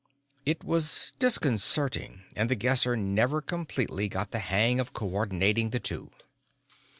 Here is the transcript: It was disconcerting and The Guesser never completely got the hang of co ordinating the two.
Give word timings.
It 0.47 0.63
was 0.63 1.13
disconcerting 1.19 2.23
and 2.35 2.49
The 2.49 2.55
Guesser 2.55 2.97
never 2.97 3.39
completely 3.39 4.09
got 4.09 4.31
the 4.31 4.39
hang 4.39 4.79
of 4.79 4.93
co 4.93 5.07
ordinating 5.07 5.69
the 5.69 5.79
two. 5.79 6.09